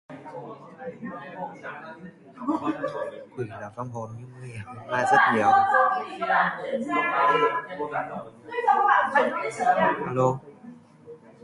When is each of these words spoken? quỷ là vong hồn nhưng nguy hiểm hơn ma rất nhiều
quỷ 3.37 3.45
là 3.49 3.71
vong 3.75 3.89
hồn 3.91 4.09
nhưng 4.19 4.29
nguy 4.39 4.49
hiểm 4.49 4.61
hơn 4.67 4.87
ma 4.87 5.05
rất 5.11 5.19
nhiều 10.13 10.39